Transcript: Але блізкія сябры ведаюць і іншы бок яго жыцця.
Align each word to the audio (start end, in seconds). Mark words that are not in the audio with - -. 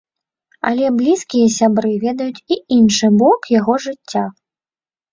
Але 0.69 0.85
блізкія 1.01 1.51
сябры 1.57 1.93
ведаюць 2.05 2.43
і 2.57 2.59
іншы 2.79 3.07
бок 3.23 3.39
яго 3.61 3.81
жыцця. 3.89 4.29